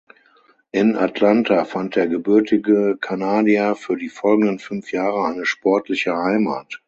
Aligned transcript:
In 0.71 0.95
Atlanta 0.95 1.63
fand 1.63 1.95
der 1.95 2.07
gebürtige 2.07 2.97
Kanadier 2.99 3.75
für 3.75 3.97
die 3.97 4.09
folgenden 4.09 4.57
fünf 4.57 4.91
Jahre 4.91 5.25
eine 5.27 5.45
sportliche 5.45 6.17
Heimat. 6.17 6.79